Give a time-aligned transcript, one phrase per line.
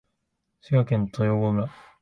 [0.63, 1.69] 滋賀県豊郷町